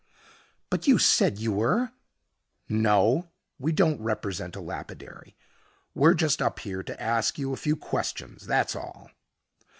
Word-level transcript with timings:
"But 0.71 0.87
you 0.87 0.97
said 0.97 1.37
you 1.37 1.51
were" 1.51 1.91
"No, 2.87 3.29
we 3.59 3.71
don't 3.71 4.01
represent 4.01 4.55
a 4.55 4.59
lapidary. 4.59 5.35
We're 5.93 6.15
just 6.15 6.41
up 6.41 6.57
here 6.61 6.81
to 6.81 6.99
ask 6.99 7.37
you 7.37 7.53
a 7.53 7.55
few 7.55 7.75
questions, 7.75 8.47
that's 8.47 8.75
all." 8.75 9.11